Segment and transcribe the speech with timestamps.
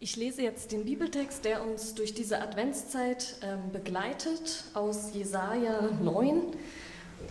[0.00, 6.40] Ich lese jetzt den Bibeltext, der uns durch diese Adventszeit ähm, begleitet, aus Jesaja 9.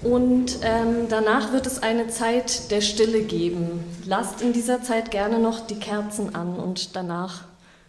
[0.04, 3.86] Und ähm, danach wird es eine Zeit der Stille geben.
[4.06, 7.46] Lasst in dieser Zeit gerne noch die Kerzen an und danach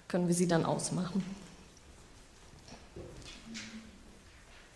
[0.07, 1.25] können wir sie dann ausmachen.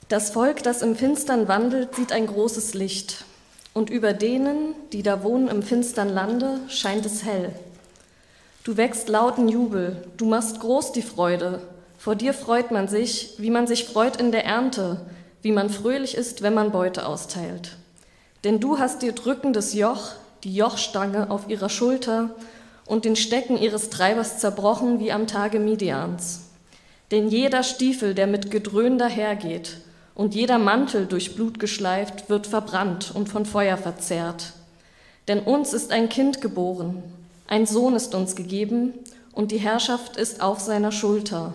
[0.08, 3.24] Das Volk, das im Finstern wandelt, sieht ein großes Licht.
[3.72, 7.54] Und über denen, die da wohnen im finstern Lande, scheint es hell.
[8.64, 11.60] Du wächst lauten Jubel, du machst groß die Freude.
[11.98, 15.00] Vor dir freut man sich, wie man sich freut in der Ernte,
[15.42, 17.76] wie man fröhlich ist, wenn man Beute austeilt.
[18.44, 20.12] Denn du hast dir drückendes Joch,
[20.44, 22.30] die Jochstange auf ihrer Schulter
[22.86, 26.42] und den Stecken ihres Treibers zerbrochen wie am Tage Midians.
[27.10, 29.78] Denn jeder Stiefel, der mit Gedröhn dahergeht,
[30.14, 34.52] und jeder Mantel durch Blut geschleift, wird verbrannt und von Feuer verzehrt.
[35.26, 37.02] Denn uns ist ein Kind geboren,
[37.46, 38.94] ein Sohn ist uns gegeben
[39.32, 41.54] und die Herrschaft ist auf seiner Schulter.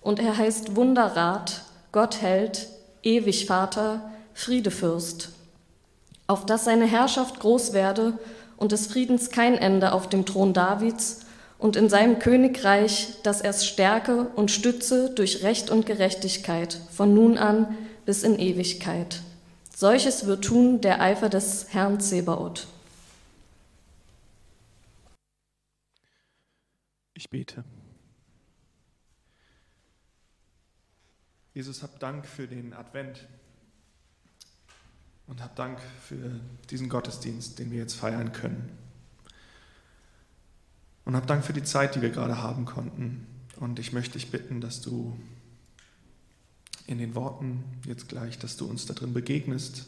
[0.00, 2.68] Und er heißt Wunderrat, Gott hält,
[3.02, 5.30] ewig Vater, Friedefürst.
[6.26, 8.18] Auf dass seine Herrschaft groß werde
[8.56, 11.20] und des Friedens kein Ende auf dem Thron Davids
[11.58, 17.14] und in seinem Königreich, dass er es stärke und stütze durch Recht und Gerechtigkeit von
[17.14, 19.20] nun an bis in Ewigkeit.
[19.74, 22.66] Solches wird tun der Eifer des Herrn Zebaoth.
[27.18, 27.64] Ich bete.
[31.52, 33.26] Jesus, hab Dank für den Advent
[35.26, 36.38] und hab Dank für
[36.70, 38.70] diesen Gottesdienst, den wir jetzt feiern können.
[41.04, 43.26] Und hab Dank für die Zeit, die wir gerade haben konnten.
[43.56, 45.18] Und ich möchte dich bitten, dass du
[46.86, 49.86] in den Worten jetzt gleich, dass du uns da drin begegnest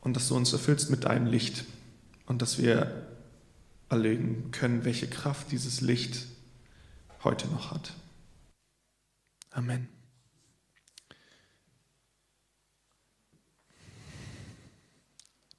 [0.00, 1.64] und dass du uns erfüllst mit deinem Licht
[2.26, 3.07] und dass wir
[3.88, 6.26] erlegen können, welche Kraft dieses Licht
[7.24, 7.94] heute noch hat.
[9.50, 9.88] Amen.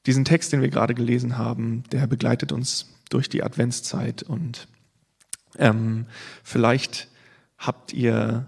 [0.06, 4.68] Diesen Text, den wir gerade gelesen haben, der begleitet uns durch die Adventszeit und
[5.58, 6.06] ähm,
[6.44, 7.10] vielleicht
[7.58, 8.48] habt ihr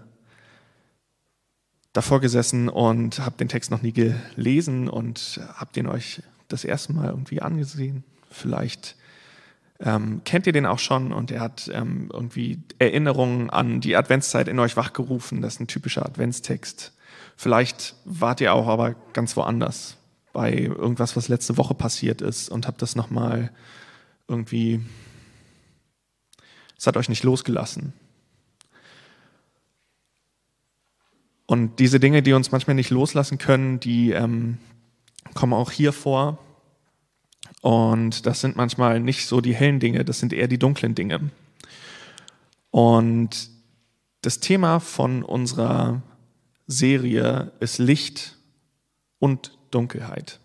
[1.92, 6.92] davor gesessen und habt den Text noch nie gelesen und habt ihn euch das erste
[6.92, 8.04] Mal irgendwie angesehen.
[8.30, 8.96] Vielleicht
[9.82, 14.46] ähm, kennt ihr den auch schon und er hat ähm, irgendwie Erinnerungen an die Adventszeit
[14.46, 15.42] in euch wachgerufen.
[15.42, 16.92] Das ist ein typischer Adventstext.
[17.36, 19.96] Vielleicht wart ihr auch aber ganz woanders
[20.32, 23.50] bei irgendwas, was letzte Woche passiert ist und habt das nochmal
[24.28, 24.80] irgendwie,
[26.78, 27.92] es hat euch nicht losgelassen.
[31.46, 34.58] Und diese Dinge, die uns manchmal nicht loslassen können, die ähm,
[35.34, 36.38] kommen auch hier vor
[37.62, 41.30] und das sind manchmal nicht so die hellen Dinge, das sind eher die dunklen Dinge.
[42.72, 43.50] Und
[44.20, 46.02] das Thema von unserer
[46.66, 48.36] Serie ist Licht
[49.20, 50.40] und Dunkelheit.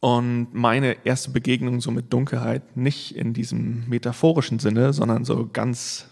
[0.00, 6.08] Und meine erste Begegnung so mit Dunkelheit nicht in diesem metaphorischen Sinne, sondern so ganz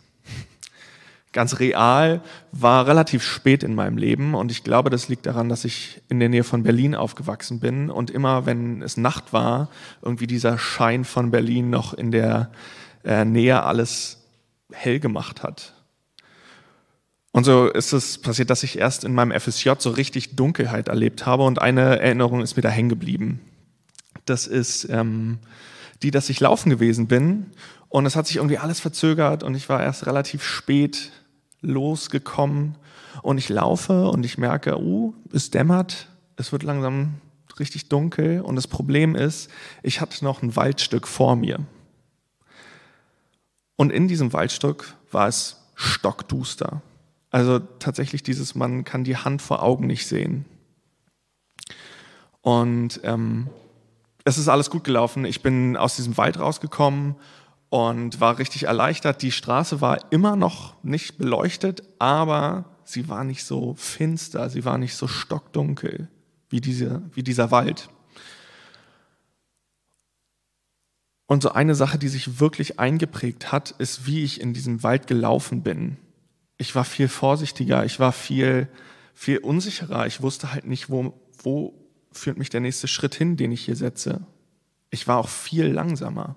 [1.35, 2.23] ganz real,
[2.53, 4.35] war relativ spät in meinem Leben.
[4.35, 7.91] Und ich glaube, das liegt daran, dass ich in der Nähe von Berlin aufgewachsen bin.
[7.91, 9.69] Und immer, wenn es Nacht war,
[10.01, 12.51] irgendwie dieser Schein von Berlin noch in der
[13.05, 14.23] äh, Nähe alles
[14.73, 15.75] hell gemacht hat.
[17.33, 21.27] Und so ist es passiert, dass ich erst in meinem FSJ so richtig Dunkelheit erlebt
[21.27, 21.43] habe.
[21.43, 23.41] Und eine Erinnerung ist mir da hängen geblieben.
[24.25, 25.39] Das ist ähm,
[26.03, 27.47] die, dass ich laufen gewesen bin.
[27.89, 29.43] Und es hat sich irgendwie alles verzögert.
[29.43, 31.11] Und ich war erst relativ spät
[31.65, 32.77] losgekommen
[33.23, 37.15] und ich laufe und ich merke, uh, es dämmert, es wird langsam
[37.59, 39.51] richtig dunkel und das Problem ist,
[39.83, 41.61] ich hatte noch ein Waldstück vor mir.
[43.77, 46.83] Und in diesem Waldstück war es stockduster.
[47.31, 50.45] Also tatsächlich dieses, man kann die Hand vor Augen nicht sehen.
[52.41, 53.49] Und ähm,
[54.25, 55.25] es ist alles gut gelaufen.
[55.25, 57.17] Ich bin aus diesem Wald rausgekommen
[57.71, 59.23] und war richtig erleichtert.
[59.23, 64.79] Die Straße war immer noch nicht beleuchtet, aber sie war nicht so finster, sie war
[64.79, 66.09] nicht so stockdunkel
[66.49, 67.89] wie, diese, wie dieser Wald.
[71.27, 75.07] Und so eine Sache, die sich wirklich eingeprägt hat, ist, wie ich in diesem Wald
[75.07, 75.97] gelaufen bin.
[76.59, 78.69] Ich war viel vorsichtiger, ich war viel,
[79.15, 80.07] viel unsicherer.
[80.07, 81.75] Ich wusste halt nicht, wo, wo
[82.13, 84.27] führt mich der nächste Schritt hin, den ich hier setze.
[84.91, 86.37] Ich war auch viel langsamer.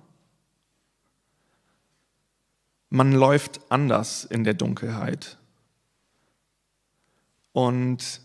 [2.89, 5.37] Man läuft anders in der Dunkelheit.
[7.51, 8.21] Und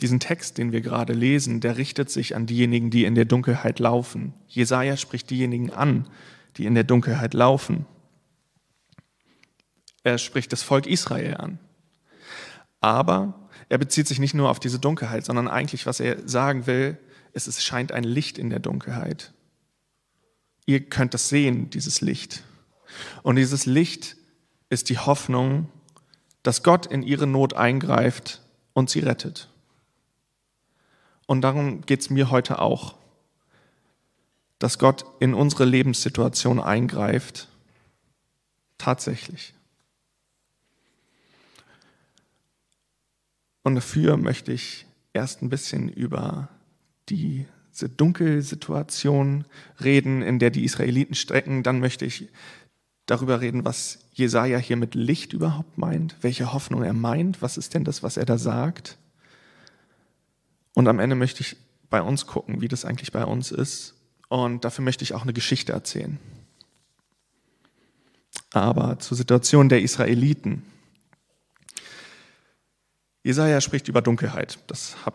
[0.00, 3.78] diesen Text, den wir gerade lesen, der richtet sich an diejenigen, die in der Dunkelheit
[3.78, 4.34] laufen.
[4.48, 6.08] Jesaja spricht diejenigen an,
[6.56, 7.86] die in der Dunkelheit laufen.
[10.02, 11.58] Er spricht das Volk Israel an.
[12.80, 16.98] Aber er bezieht sich nicht nur auf diese Dunkelheit, sondern eigentlich, was er sagen will,
[17.32, 19.32] ist, es scheint ein Licht in der Dunkelheit.
[20.66, 22.44] Ihr könnt das sehen, dieses Licht.
[23.22, 24.16] Und dieses Licht
[24.68, 25.68] ist die Hoffnung,
[26.42, 28.42] dass Gott in ihre Not eingreift
[28.72, 29.48] und sie rettet.
[31.26, 32.96] Und darum geht es mir heute auch,
[34.58, 37.48] dass Gott in unsere Lebenssituation eingreift.
[38.78, 39.54] Tatsächlich.
[43.62, 46.48] Und dafür möchte ich erst ein bisschen über
[47.08, 49.46] diese Dunkelsituation
[49.82, 51.62] reden, in der die Israeliten strecken.
[51.62, 52.28] Dann möchte ich
[53.06, 57.74] darüber reden, was Jesaja hier mit Licht überhaupt meint, welche Hoffnung er meint, was ist
[57.74, 58.96] denn das, was er da sagt.
[60.74, 61.56] Und am Ende möchte ich
[61.90, 63.94] bei uns gucken, wie das eigentlich bei uns ist.
[64.28, 66.18] Und dafür möchte ich auch eine Geschichte erzählen.
[68.52, 70.64] Aber zur Situation der Israeliten.
[73.22, 74.58] Jesaja spricht über Dunkelheit.
[74.66, 75.14] Das, hab,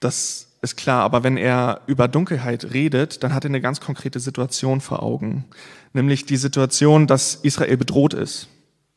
[0.00, 1.02] das ist klar.
[1.02, 5.44] Aber wenn er über Dunkelheit redet, dann hat er eine ganz konkrete Situation vor Augen.
[5.92, 8.48] Nämlich die Situation, dass Israel bedroht ist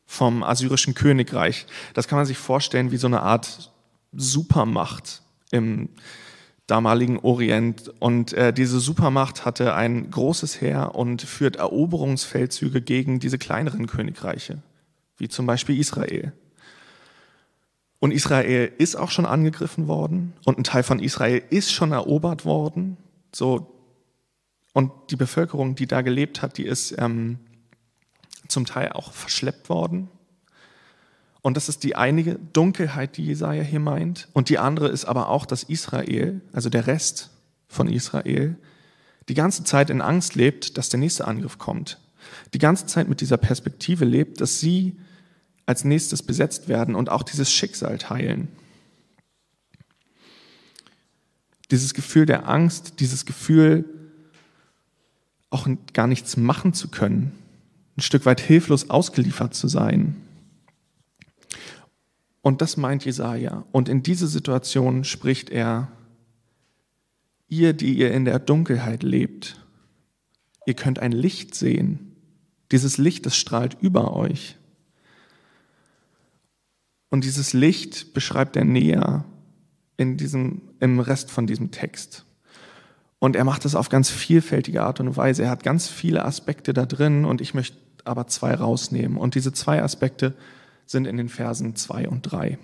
[0.06, 1.66] vom assyrischen Königreich.
[1.94, 3.72] Das kann man sich vorstellen wie so eine Art
[4.12, 5.88] Supermacht im
[6.66, 7.92] damaligen Orient.
[7.98, 14.62] Und äh, diese Supermacht hatte ein großes Heer und führt Eroberungsfeldzüge gegen diese kleineren Königreiche,
[15.16, 16.32] wie zum Beispiel Israel.
[18.02, 22.44] Und Israel ist auch schon angegriffen worden und ein Teil von Israel ist schon erobert
[22.44, 22.96] worden.
[23.32, 23.76] So
[24.72, 27.38] und die Bevölkerung, die da gelebt hat, die ist ähm,
[28.48, 30.08] zum Teil auch verschleppt worden.
[31.42, 34.26] Und das ist die einige Dunkelheit, die Jesaja hier meint.
[34.32, 37.30] Und die andere ist aber auch, dass Israel, also der Rest
[37.68, 38.56] von Israel,
[39.28, 42.00] die ganze Zeit in Angst lebt, dass der nächste Angriff kommt.
[42.52, 44.96] Die ganze Zeit mit dieser Perspektive lebt, dass sie
[45.66, 48.48] als nächstes besetzt werden und auch dieses Schicksal teilen.
[51.70, 53.84] Dieses Gefühl der Angst, dieses Gefühl,
[55.50, 57.32] auch gar nichts machen zu können,
[57.96, 60.16] ein Stück weit hilflos ausgeliefert zu sein.
[62.40, 63.64] Und das meint Jesaja.
[63.70, 65.88] Und in diese Situation spricht er,
[67.48, 69.60] ihr, die ihr in der Dunkelheit lebt,
[70.66, 72.16] ihr könnt ein Licht sehen.
[72.72, 74.56] Dieses Licht, das strahlt über euch.
[77.12, 79.26] Und dieses Licht beschreibt er näher
[79.98, 82.24] in diesem, im Rest von diesem Text.
[83.18, 85.42] Und er macht das auf ganz vielfältige Art und Weise.
[85.42, 89.18] Er hat ganz viele Aspekte da drin und ich möchte aber zwei rausnehmen.
[89.18, 90.34] Und diese zwei Aspekte
[90.86, 92.58] sind in den Versen 2 und 3.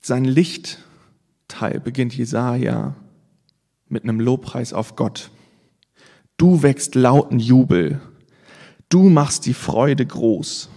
[0.00, 2.96] Sein Lichtteil beginnt Jesaja
[3.90, 5.30] mit einem Lobpreis auf Gott.
[6.40, 8.00] Du wächst lauten Jubel.
[8.88, 10.70] Du machst die Freude groß.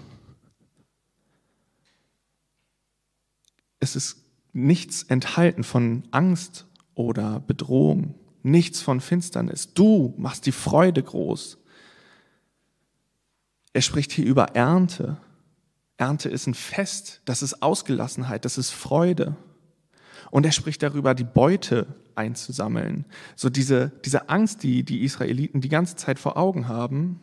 [3.79, 4.17] Es ist
[4.51, 6.65] nichts enthalten von Angst
[6.95, 9.73] oder Bedrohung nichts von Finsternis.
[9.73, 11.57] Du machst die Freude groß.
[13.71, 15.17] Er spricht hier über Ernte.
[15.95, 19.37] Ernte ist ein Fest, das ist Ausgelassenheit, das ist Freude.
[20.33, 21.85] Und er spricht darüber, die Beute
[22.15, 23.05] einzusammeln.
[23.35, 27.19] So diese, diese Angst, die die Israeliten die ganze Zeit vor Augen haben,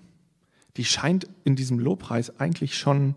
[0.76, 3.16] die scheint in diesem Lobpreis eigentlich schon,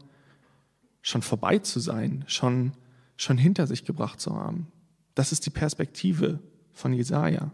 [1.03, 2.71] schon vorbei zu sein, schon,
[3.17, 4.65] schon hinter sich gebracht zu haben.
[5.13, 6.39] Das ist die Perspektive
[6.71, 7.51] von Jesaja.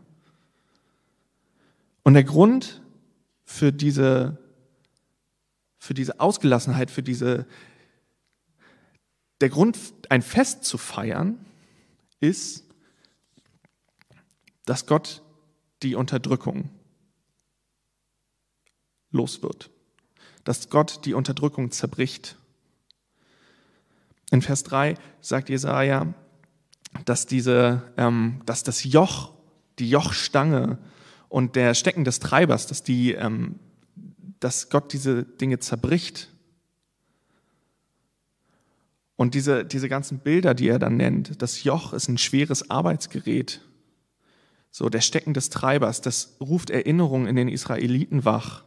[2.04, 2.82] Und der Grund
[3.44, 4.38] für diese,
[5.78, 7.46] für diese Ausgelassenheit, für diese,
[9.42, 9.78] der Grund,
[10.08, 11.38] ein Fest zu feiern,
[12.20, 12.66] ist,
[14.66, 15.24] dass Gott
[15.82, 16.70] die Unterdrückung
[19.12, 19.70] los wird.
[20.44, 22.38] Dass Gott die Unterdrückung zerbricht.
[24.32, 26.14] In Vers 3 sagt Jesaja,
[27.06, 29.34] dass, diese, ähm, dass das Joch,
[29.80, 30.78] die Jochstange
[31.30, 33.60] und der Stecken des Treibers, dass, die, ähm,
[34.40, 36.30] dass Gott diese Dinge zerbricht.
[39.20, 43.60] Und diese, diese ganzen Bilder, die er dann nennt, das Joch ist ein schweres Arbeitsgerät.
[44.72, 48.64] So, der Stecken des Treibers, das ruft Erinnerungen in den Israeliten wach.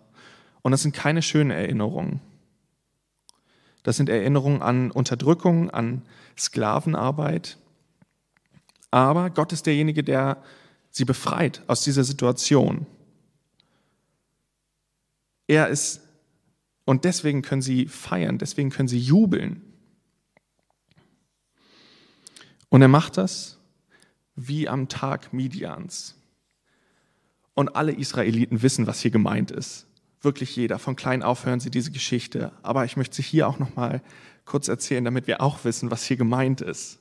[0.61, 2.21] Und das sind keine schönen Erinnerungen.
[3.83, 6.03] Das sind Erinnerungen an Unterdrückung, an
[6.37, 7.57] Sklavenarbeit.
[8.91, 10.43] Aber Gott ist derjenige, der
[10.91, 12.85] sie befreit aus dieser Situation.
[15.47, 16.03] Er ist,
[16.85, 19.72] und deswegen können sie feiern, deswegen können sie jubeln.
[22.73, 23.59] Und er macht das
[24.35, 26.17] wie am Tag Midians.
[27.53, 29.87] Und alle Israeliten wissen, was hier gemeint ist.
[30.23, 30.79] Wirklich jeder.
[30.79, 32.51] Von klein auf hören sie diese Geschichte.
[32.63, 34.01] Aber ich möchte sie hier auch noch mal
[34.47, 36.99] kurz erzählen, damit wir auch wissen, was hier gemeint ist.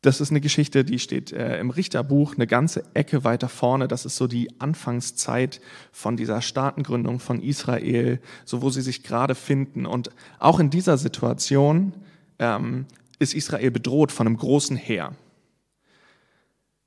[0.00, 3.86] Das ist eine Geschichte, die steht äh, im Richterbuch eine ganze Ecke weiter vorne.
[3.86, 5.60] Das ist so die Anfangszeit
[5.92, 9.84] von dieser Staatengründung von Israel, so wo sie sich gerade finden.
[9.84, 11.92] Und auch in dieser Situation
[12.38, 12.86] ähm,
[13.22, 15.14] ist Israel bedroht von einem großen Heer,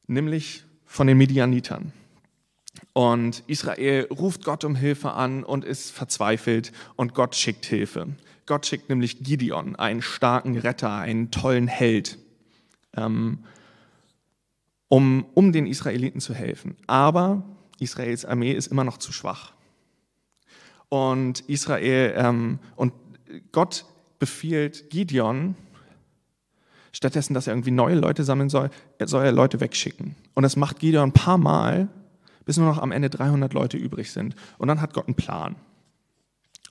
[0.08, 1.94] nämlich von den Medianitern.
[2.94, 8.08] Und Israel ruft Gott um Hilfe an und ist verzweifelt und Gott schickt Hilfe.
[8.46, 12.20] Gott schickt nämlich Gideon, einen starken Retter, einen tollen Held
[12.96, 13.40] ähm,
[14.88, 16.76] um, um den Israeliten zu helfen.
[16.88, 17.44] Aber
[17.80, 19.54] Israels Armee ist immer noch zu schwach.
[20.90, 22.94] Und Israel ähm, und
[23.52, 23.86] Gott
[24.20, 25.56] befiehlt Gideon,
[26.96, 28.70] stattdessen, dass er irgendwie neue Leute sammeln soll,
[29.04, 30.16] soll er Leute wegschicken.
[30.34, 31.90] Und das macht Gideon ein paar Mal,
[32.46, 34.34] bis nur noch am Ende 300 Leute übrig sind.
[34.58, 35.58] Und dann hat Gott einen Plan.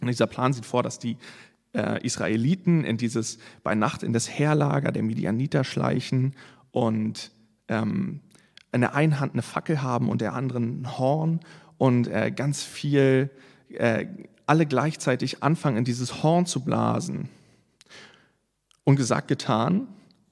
[0.00, 1.18] Und dieser Plan sieht vor, dass die
[1.74, 6.34] äh, Israeliten in dieses, bei Nacht in das Heerlager der Midianiter schleichen
[6.70, 7.30] und
[7.68, 8.20] ähm,
[8.72, 11.40] in der einen Hand eine Fackel haben und der anderen ein Horn
[11.76, 13.28] und äh, ganz viel,
[13.68, 14.06] äh,
[14.46, 17.28] alle gleichzeitig anfangen, in dieses Horn zu blasen.
[18.84, 19.88] Und gesagt, getan,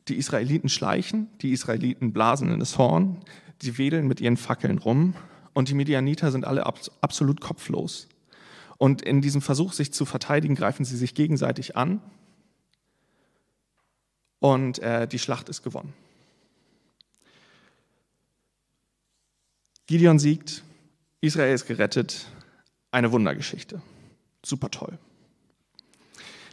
[0.08, 3.18] die Israeliten schleichen, die Israeliten blasen in das Horn,
[3.62, 5.14] die wedeln mit ihren Fackeln rum
[5.54, 8.08] und die Midianiter sind alle absolut kopflos.
[8.78, 12.00] Und in diesem Versuch, sich zu verteidigen, greifen sie sich gegenseitig an.
[14.40, 15.92] Und äh, die Schlacht ist gewonnen.
[19.86, 20.64] Gideon siegt,
[21.20, 22.26] Israel ist gerettet,
[22.90, 23.80] eine Wundergeschichte.
[24.44, 24.98] Super toll.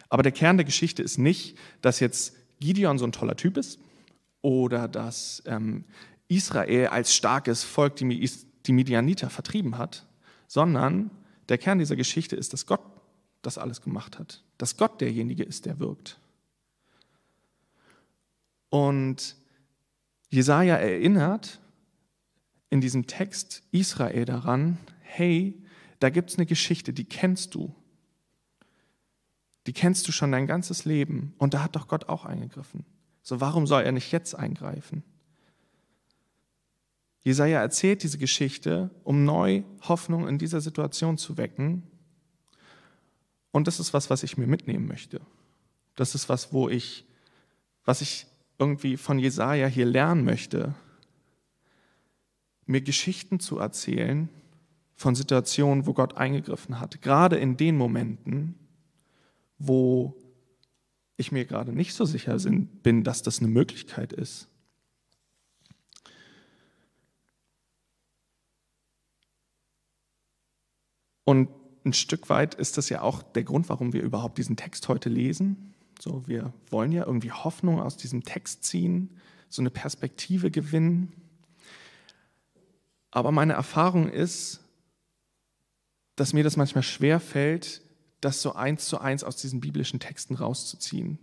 [0.09, 3.79] Aber der Kern der Geschichte ist nicht, dass jetzt Gideon so ein toller Typ ist
[4.41, 5.85] oder dass ähm,
[6.27, 8.31] Israel als starkes Volk die,
[8.65, 10.05] die Midianiter vertrieben hat,
[10.47, 11.11] sondern
[11.49, 12.81] der Kern dieser Geschichte ist, dass Gott
[13.41, 16.19] das alles gemacht hat, dass Gott derjenige ist, der wirkt.
[18.69, 19.35] Und
[20.29, 21.59] Jesaja erinnert
[22.69, 25.59] in diesem Text Israel daran, hey,
[25.99, 27.73] da gibt es eine Geschichte, die kennst du.
[29.67, 32.85] Die kennst du schon dein ganzes Leben und da hat doch Gott auch eingegriffen.
[33.21, 35.03] So warum soll er nicht jetzt eingreifen?
[37.21, 41.83] Jesaja erzählt diese Geschichte, um neu Hoffnung in dieser Situation zu wecken.
[43.51, 45.21] Und das ist was, was ich mir mitnehmen möchte.
[45.95, 47.05] Das ist was, wo ich,
[47.83, 48.25] was ich
[48.57, 50.73] irgendwie von Jesaja hier lernen möchte.
[52.65, 54.29] Mir Geschichten zu erzählen
[54.95, 57.01] von Situationen, wo Gott eingegriffen hat.
[57.01, 58.55] Gerade in den Momenten,
[59.59, 60.15] wo
[61.17, 64.47] ich mir gerade nicht so sicher bin, dass das eine Möglichkeit ist.
[71.25, 71.49] Und
[71.85, 75.09] ein Stück weit ist das ja auch der Grund, warum wir überhaupt diesen Text heute
[75.09, 75.75] lesen.
[75.99, 79.09] So, wir wollen ja irgendwie Hoffnung aus diesem Text ziehen,
[79.49, 81.11] so eine Perspektive gewinnen.
[83.11, 84.61] Aber meine Erfahrung ist,
[86.15, 87.81] dass mir das manchmal schwer fällt,
[88.21, 91.19] das so eins zu eins aus diesen biblischen Texten rauszuziehen.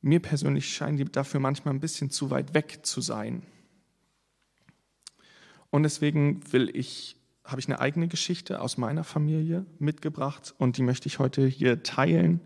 [0.00, 3.42] Mir persönlich scheinen die dafür manchmal ein bisschen zu weit weg zu sein.
[5.70, 7.16] Und deswegen will ich
[7.50, 11.82] habe ich eine eigene Geschichte aus meiner Familie mitgebracht und die möchte ich heute hier
[11.82, 12.40] teilen.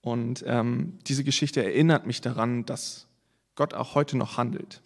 [0.00, 3.06] Und ähm, diese Geschichte erinnert mich daran, dass
[3.54, 4.82] Gott auch heute noch handelt.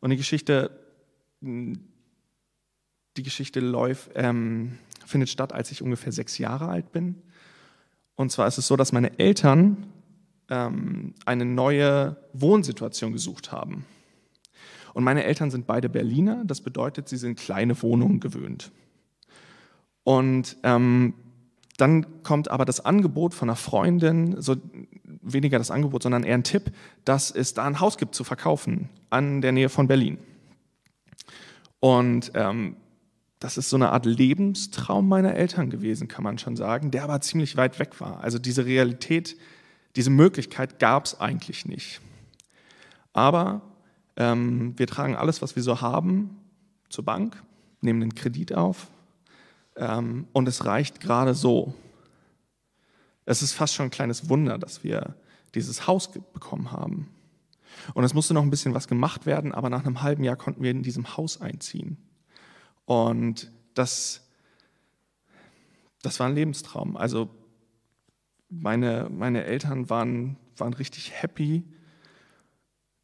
[0.00, 0.70] Und die Geschichte,
[1.40, 1.78] die
[3.16, 7.16] Geschichte läuft, ähm, findet statt, als ich ungefähr sechs Jahre alt bin.
[8.14, 9.86] Und zwar ist es so, dass meine Eltern
[10.48, 13.84] ähm, eine neue Wohnsituation gesucht haben.
[14.94, 18.72] Und meine Eltern sind beide Berliner, das bedeutet, sie sind kleine Wohnungen gewöhnt.
[20.02, 21.14] Und ähm,
[21.76, 24.56] dann kommt aber das Angebot von einer Freundin, so
[25.22, 26.72] weniger das Angebot, sondern eher ein Tipp,
[27.04, 30.18] dass es da ein Haus gibt zu verkaufen an der Nähe von Berlin.
[31.78, 32.76] Und ähm,
[33.38, 37.20] das ist so eine Art Lebenstraum meiner Eltern gewesen, kann man schon sagen, der aber
[37.20, 38.20] ziemlich weit weg war.
[38.20, 39.36] Also diese Realität,
[39.96, 42.00] diese Möglichkeit gab es eigentlich nicht.
[43.12, 43.62] Aber
[44.16, 46.36] ähm, wir tragen alles, was wir so haben,
[46.88, 47.40] zur Bank,
[47.80, 48.88] nehmen den Kredit auf
[49.76, 51.74] ähm, und es reicht gerade so.
[53.24, 55.14] Es ist fast schon ein kleines Wunder, dass wir
[55.54, 57.08] dieses Haus bekommen haben.
[57.94, 60.62] Und es musste noch ein bisschen was gemacht werden, aber nach einem halben Jahr konnten
[60.62, 61.98] wir in diesem Haus einziehen.
[62.88, 64.26] Und das,
[66.00, 66.96] das war ein Lebenstraum.
[66.96, 67.28] Also
[68.48, 71.64] meine, meine Eltern waren, waren richtig happy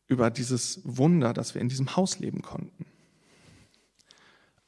[0.07, 2.87] über dieses Wunder, dass wir in diesem Haus leben konnten.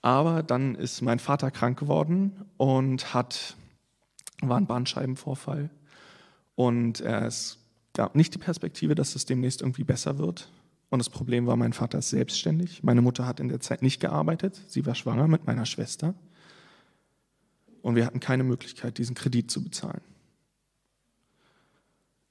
[0.03, 3.57] Aber dann ist mein Vater krank geworden und hat,
[4.43, 5.71] war ein Bandscheibenvorfall.
[6.57, 7.57] Und es
[7.95, 10.51] gab nicht die Perspektive, dass es demnächst irgendwie besser wird.
[10.89, 12.83] Und das Problem war, mein Vater ist selbstständig.
[12.83, 14.63] Meine Mutter hat in der Zeit nicht gearbeitet.
[14.69, 16.15] Sie war schwanger mit meiner Schwester.
[17.83, 20.03] Und wir hatten keine Möglichkeit, diesen Kredit zu bezahlen.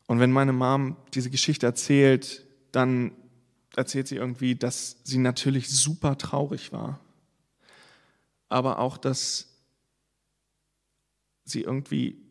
[0.08, 3.12] Und wenn meine Mom diese Geschichte erzählt, dann
[3.76, 7.00] erzählt sie irgendwie, dass sie natürlich super traurig war,
[8.50, 9.50] aber auch, dass
[11.44, 12.22] sie irgendwie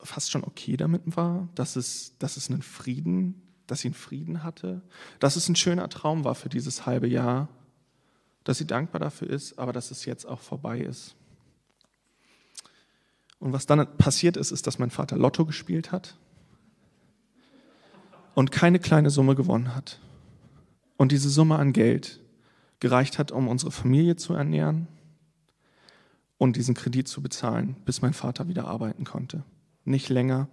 [0.00, 4.42] fast schon okay damit war, dass es, dass es einen Frieden, dass sie einen Frieden
[4.42, 4.82] hatte,
[5.18, 7.48] dass es ein schöner Traum war für dieses halbe Jahr,
[8.44, 11.14] dass sie dankbar dafür ist, aber dass es jetzt auch vorbei ist.
[13.38, 16.16] Und was dann passiert ist, ist, dass mein Vater Lotto gespielt hat
[18.34, 19.98] und keine kleine Summe gewonnen hat.
[20.96, 22.20] Und diese Summe an Geld
[22.80, 24.88] gereicht hat, um unsere Familie zu ernähren
[26.36, 29.44] und diesen Kredit zu bezahlen, bis mein Vater wieder arbeiten konnte.
[29.84, 30.48] Nicht länger,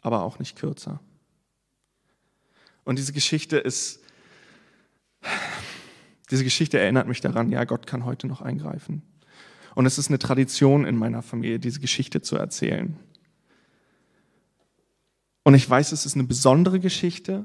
[0.00, 1.00] aber auch nicht kürzer.
[2.88, 4.00] Und diese Geschichte ist,
[6.30, 9.02] diese Geschichte erinnert mich daran, ja, Gott kann heute noch eingreifen.
[9.74, 12.96] Und es ist eine Tradition in meiner Familie, diese Geschichte zu erzählen.
[15.42, 17.44] Und ich weiß, es ist eine besondere Geschichte,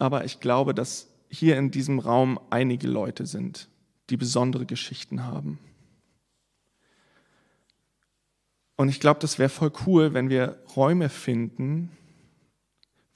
[0.00, 3.68] aber ich glaube, dass hier in diesem Raum einige Leute sind,
[4.10, 5.60] die besondere Geschichten haben.
[8.74, 11.92] Und ich glaube, das wäre voll cool, wenn wir Räume finden,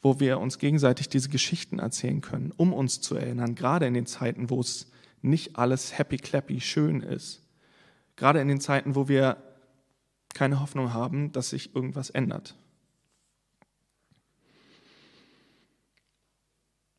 [0.00, 4.06] wo wir uns gegenseitig diese Geschichten erzählen können, um uns zu erinnern, gerade in den
[4.06, 4.90] Zeiten, wo es
[5.22, 7.42] nicht alles happy clappy schön ist.
[8.16, 9.36] Gerade in den Zeiten, wo wir
[10.34, 12.56] keine Hoffnung haben, dass sich irgendwas ändert.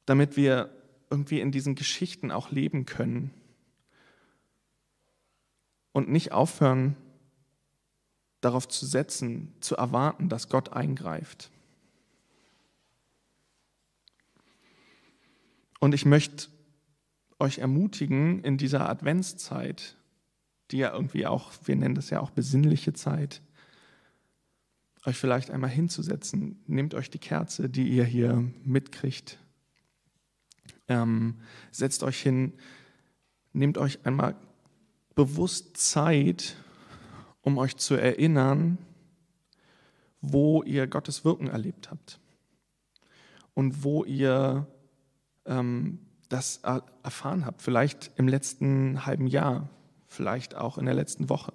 [0.10, 0.72] damit wir
[1.12, 3.30] irgendwie in diesen Geschichten auch leben können
[5.92, 6.96] und nicht aufhören,
[8.42, 11.52] darauf zu setzen, zu erwarten, dass Gott eingreift.
[15.80, 16.48] Und ich möchte
[17.40, 19.96] euch ermutigen, in dieser Adventszeit,
[20.72, 23.42] die ja irgendwie auch, wir nennen das ja auch besinnliche Zeit,
[25.06, 26.62] euch vielleicht einmal hinzusetzen.
[26.68, 29.40] Nehmt euch die Kerze, die ihr hier mitkriegt,
[30.88, 31.40] ähm,
[31.72, 32.54] setzt euch hin,
[33.54, 34.36] nehmt euch einmal
[35.16, 36.56] bewusst Zeit,
[37.42, 38.78] um euch zu erinnern,
[40.22, 42.20] wo ihr Gottes Wirken erlebt habt
[43.54, 44.68] und wo ihr
[45.50, 47.62] ähm, das erfahren habt.
[47.62, 49.70] Vielleicht im letzten halben Jahr,
[50.08, 51.52] vielleicht auch in der letzten Woche.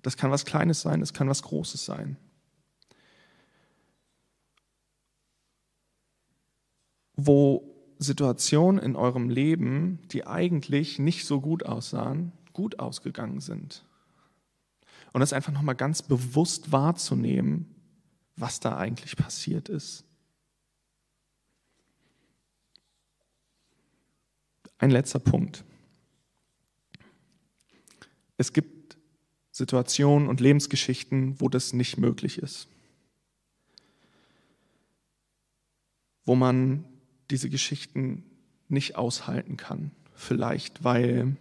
[0.00, 2.16] Das kann was Kleines sein, es kann was Großes sein.
[7.14, 13.84] Wo Situationen in eurem Leben, die eigentlich nicht so gut aussahen, gut ausgegangen sind.
[15.12, 17.74] Und das einfach nochmal ganz bewusst wahrzunehmen,
[18.36, 20.04] was da eigentlich passiert ist.
[24.82, 25.62] Ein letzter Punkt.
[28.36, 28.96] Es gibt
[29.52, 32.66] Situationen und Lebensgeschichten, wo das nicht möglich ist.
[36.24, 36.84] Wo man
[37.30, 38.24] diese Geschichten
[38.68, 39.92] nicht aushalten kann.
[40.16, 41.36] Vielleicht, weil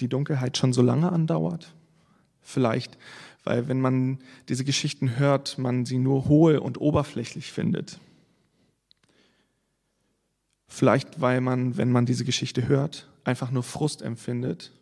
[0.00, 1.74] die Dunkelheit schon so lange andauert.
[2.42, 2.98] Vielleicht,
[3.42, 4.18] weil wenn man
[4.50, 8.00] diese Geschichten hört, man sie nur hohl und oberflächlich findet.
[10.72, 14.72] Vielleicht, weil man, wenn man diese Geschichte hört, einfach nur Frust empfindet,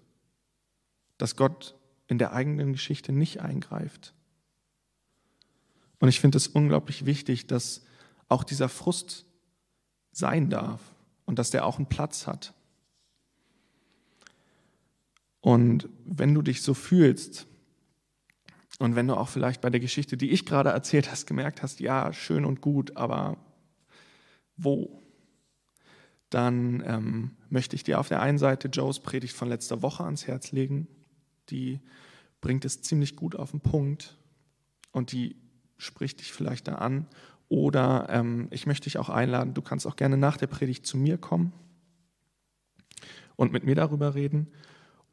[1.16, 1.74] dass Gott
[2.06, 4.12] in der eigenen Geschichte nicht eingreift.
[5.98, 7.86] Und ich finde es unglaublich wichtig, dass
[8.28, 9.24] auch dieser Frust
[10.12, 10.82] sein darf
[11.24, 12.52] und dass der auch einen Platz hat.
[15.40, 17.46] Und wenn du dich so fühlst
[18.78, 21.80] und wenn du auch vielleicht bei der Geschichte, die ich gerade erzählt hast, gemerkt hast,
[21.80, 23.38] ja, schön und gut, aber
[24.58, 25.02] wo?
[26.30, 30.26] Dann ähm, möchte ich dir auf der einen Seite Joes Predigt von letzter Woche ans
[30.26, 30.86] Herz legen.
[31.48, 31.80] Die
[32.40, 34.18] bringt es ziemlich gut auf den Punkt
[34.92, 35.36] und die
[35.78, 37.06] spricht dich vielleicht da an.
[37.48, 40.98] Oder ähm, ich möchte dich auch einladen, du kannst auch gerne nach der Predigt zu
[40.98, 41.52] mir kommen
[43.36, 44.48] und mit mir darüber reden.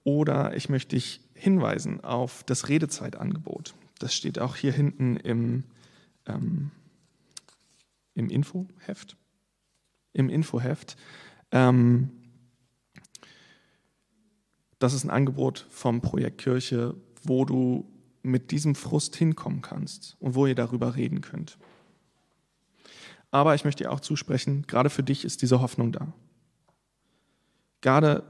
[0.03, 3.73] Oder ich möchte dich hinweisen auf das Redezeitangebot.
[3.99, 5.63] Das steht auch hier hinten im,
[6.25, 6.71] ähm,
[8.13, 9.15] im Infoheft.
[10.15, 10.95] Im Infoheft.
[11.51, 12.09] Ähm,
[14.79, 17.85] das ist ein Angebot vom Projekt Kirche, wo du
[18.23, 21.57] mit diesem Frust hinkommen kannst und wo ihr darüber reden könnt.
[23.29, 26.13] Aber ich möchte dir auch zusprechen, gerade für dich ist diese Hoffnung da.
[27.81, 28.23] Gerade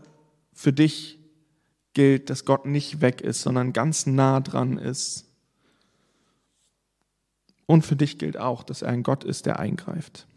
[0.54, 1.20] für dich
[1.94, 5.26] gilt, dass Gott nicht weg ist, sondern ganz nah dran ist.
[7.68, 10.28] Und für dich gilt auch, dass er ein Gott ist, der eingreift.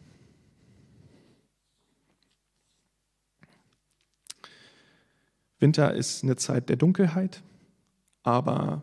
[5.61, 7.42] Winter ist eine Zeit der Dunkelheit,
[8.23, 8.83] aber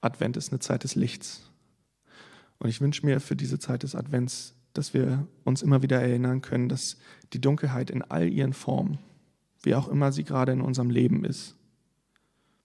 [0.00, 1.50] Advent ist eine Zeit des Lichts.
[2.58, 6.42] Und ich wünsche mir für diese Zeit des Advents, dass wir uns immer wieder erinnern
[6.42, 6.96] können, dass
[7.32, 8.98] die Dunkelheit in all ihren Formen,
[9.62, 11.56] wie auch immer sie gerade in unserem Leben ist,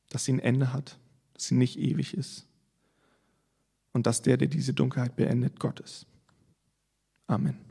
[0.10, 1.00] dass sie ein Ende hat,
[1.34, 2.45] dass sie nicht ewig ist.
[3.91, 6.06] Und dass der, der diese Dunkelheit beendet, Gott ist.
[7.26, 7.66] Amen.